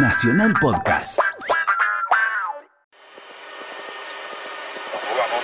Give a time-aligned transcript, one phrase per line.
[0.00, 1.18] Nacional Podcast.
[5.16, 5.42] Vamos.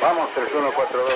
[0.00, 1.14] Vamos, 3142.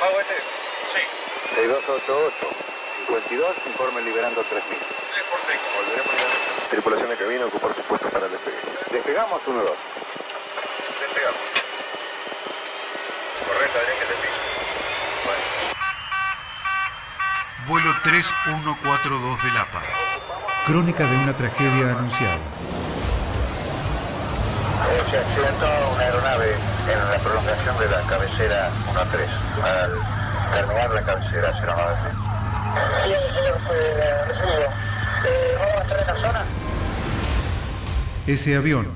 [0.00, 0.34] ¿Pago este?
[0.94, 1.02] Sí.
[1.54, 2.68] 6288.
[3.06, 4.78] 52, informe liberando 3000.
[4.78, 5.60] 3 por 3.
[5.76, 6.68] Volveremos a...
[6.70, 8.58] Tripulación de cabina ocupar sus puestos para el despegue.
[8.90, 9.74] Despegamos 1-2.
[11.00, 11.40] Despegamos.
[13.46, 14.38] Correcto, Adrián, que te piso.
[15.24, 15.42] Bueno.
[17.68, 19.82] Vuelo 3142 del APA.
[20.64, 22.38] Crónica de una tragedia anunciada.
[25.10, 26.54] Se accidentó una aeronave
[26.90, 29.94] en la prolongación de la cabecera 1-3 al
[30.54, 31.94] terminar la cabecera 09.
[33.04, 33.60] Sí, señor,
[34.28, 34.68] recibido.
[35.58, 36.44] ¿Vamos a estar en la zona?
[38.26, 38.86] Ese avión,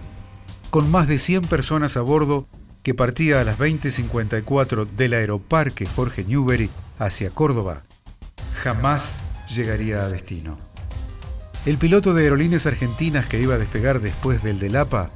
[0.71, 2.47] con más de 100 personas a bordo,
[2.83, 7.83] que partía a las 20.54 del aeroparque Jorge Newbery hacia Córdoba,
[8.63, 9.19] jamás
[9.49, 10.57] llegaría a destino.
[11.67, 15.11] El piloto de aerolíneas argentinas que iba a despegar después del del APA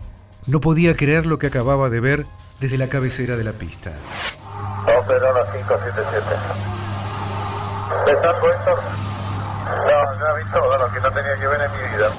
[0.46, 2.26] no podía creer lo que acababa de ver
[2.60, 3.92] desde la cabecera de la pista.
[4.86, 5.02] 201-577.
[8.06, 8.78] ¿Ves algo, Héctor?
[9.66, 12.10] No, ya vi todo lo que no tenía que ver en mi vida.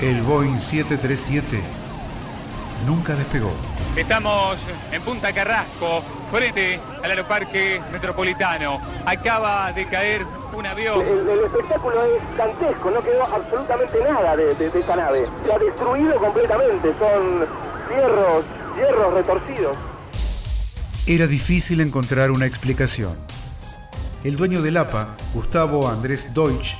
[0.00, 1.62] El Boeing 737
[2.86, 3.52] nunca despegó.
[3.96, 4.56] Estamos
[4.92, 8.80] en Punta Carrasco, frente al aeroparque metropolitano.
[9.04, 11.00] Acaba de caer un avión.
[11.00, 15.26] El, el espectáculo es dantesco, no quedó absolutamente nada de, de- de esa nave.
[15.46, 17.46] Se ha destruido completamente, son
[17.90, 18.44] hierros,
[18.76, 19.76] hierros retorcidos.
[21.06, 23.16] Era difícil encontrar una explicación.
[24.22, 26.76] El dueño del APA, Gustavo Andrés Deutsch,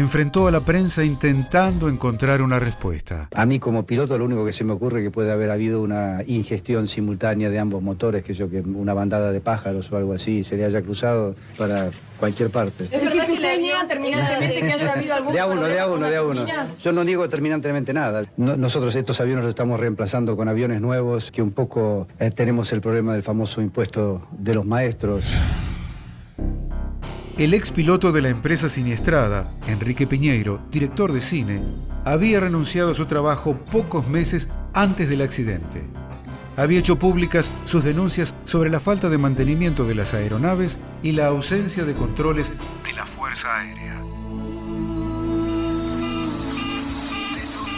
[0.00, 3.28] enfrentó a la prensa intentando encontrar una respuesta.
[3.34, 5.80] A mí como piloto lo único que se me ocurre es que puede haber habido
[5.82, 10.12] una ingestión simultánea de ambos motores, que yo que una bandada de pájaros o algo
[10.12, 12.84] así se le haya cruzado para cualquier parte.
[12.90, 15.86] Es decir, que usted niega terminantemente que haya habido algún De a uno, de a
[15.86, 16.46] uno, de a uno.
[16.82, 18.24] Yo no niego terminantemente nada.
[18.36, 22.72] No- nosotros estos aviones los estamos reemplazando con aviones nuevos, que un poco eh, tenemos
[22.72, 25.24] el problema del famoso impuesto de los maestros.
[27.38, 31.62] El ex piloto de la empresa siniestrada, Enrique Piñeiro, director de cine,
[32.02, 35.82] había renunciado a su trabajo pocos meses antes del accidente.
[36.56, 41.26] Había hecho públicas sus denuncias sobre la falta de mantenimiento de las aeronaves y la
[41.26, 42.52] ausencia de controles
[42.82, 44.02] de la Fuerza Aérea.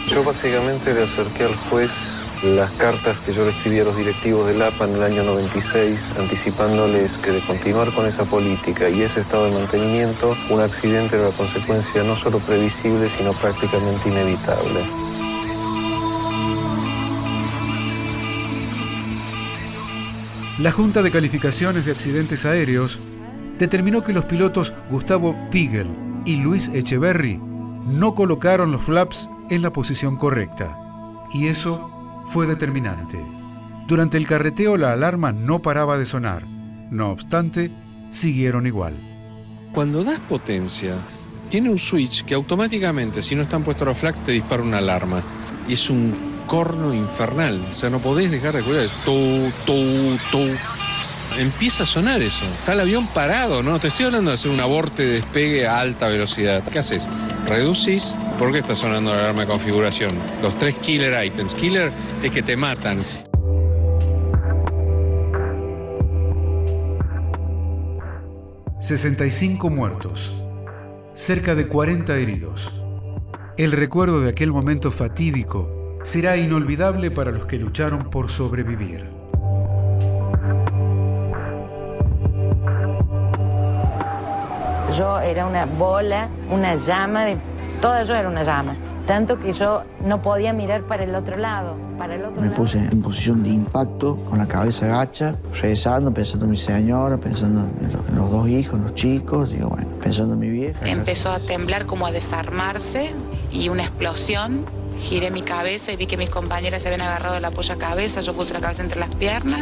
[0.07, 4.47] Yo básicamente le acerqué al juez las cartas que yo le escribí a los directivos
[4.47, 9.19] del APA en el año 96, anticipándoles que de continuar con esa política y ese
[9.19, 14.85] estado de mantenimiento, un accidente era la consecuencia no solo previsible, sino prácticamente inevitable.
[20.59, 22.99] La Junta de Calificaciones de Accidentes Aéreos
[23.57, 25.87] determinó que los pilotos Gustavo Pigel
[26.25, 27.37] y Luis Echeverry
[27.85, 30.77] no colocaron los flaps en la posición correcta.
[31.31, 31.98] Y eso
[32.29, 33.19] fue determinante.
[33.87, 36.45] Durante el carreteo la alarma no paraba de sonar.
[36.91, 37.71] No obstante,
[38.11, 38.93] siguieron igual.
[39.73, 40.95] Cuando das potencia,
[41.49, 45.23] tiene un switch que automáticamente, si no están puestos los flags, te dispara una alarma.
[45.67, 47.65] Y es un corno infernal.
[47.69, 48.81] O sea, no podés dejar de escuchar.
[48.81, 50.55] Es tu, tu, tu.
[51.37, 52.45] Empieza a sonar eso.
[52.45, 53.79] Está el avión parado, ¿no?
[53.79, 56.63] Te estoy hablando de hacer un aborte de despegue a alta velocidad.
[56.71, 57.07] ¿Qué haces?
[57.49, 58.13] Reducís.
[58.37, 60.11] ¿Por qué está sonando la alarma de configuración?
[60.43, 61.55] Los tres killer items.
[61.55, 62.99] Killer es que te matan.
[68.79, 70.45] ...65 muertos...
[71.13, 72.81] ...cerca de 40 heridos...
[73.57, 75.99] ...el recuerdo de aquel momento fatídico...
[76.03, 79.18] ...será inolvidable para los que lucharon por sobrevivir...
[84.97, 87.37] Yo era una bola, una llama, de,
[87.81, 88.75] toda yo era una llama.
[89.05, 92.57] Tanto que yo no podía mirar para el otro lado, para el otro Me lado.
[92.57, 97.61] puse en posición de impacto, con la cabeza gacha, rezando, pensando en mi señora, pensando
[97.81, 100.79] en los, en los dos hijos, en los chicos, digo, bueno, pensando en mi vieja.
[100.87, 103.09] Empezó a temblar, como a desarmarse
[103.51, 104.65] y una explosión.
[104.99, 108.21] Giré mi cabeza y vi que mis compañeras se habían agarrado la polla cabeza.
[108.21, 109.61] Yo puse la cabeza entre las piernas.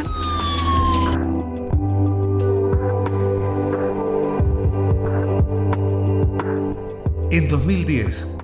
[7.38, 8.36] En 2010,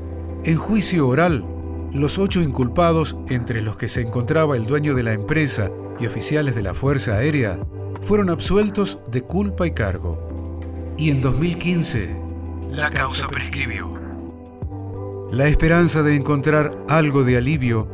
[0.44, 1.44] en juicio oral,
[1.92, 5.68] los ocho inculpados, entre los que se encontraba el dueño de la empresa
[5.98, 7.58] y oficiales de la Fuerza Aérea,
[8.02, 10.60] fueron absueltos de culpa y cargo.
[10.96, 12.16] Y en 2015,
[12.70, 13.94] la causa prescribió.
[15.32, 17.88] La esperanza de encontrar algo de alivio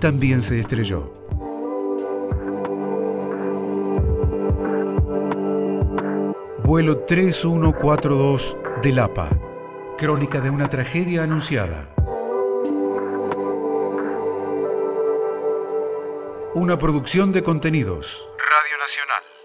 [0.00, 1.12] también se estrelló.
[6.62, 9.49] Vuelo 3142 del APA.
[10.00, 11.86] Crónica de una tragedia anunciada.
[16.54, 18.26] Una producción de contenidos.
[18.38, 19.39] Radio Nacional.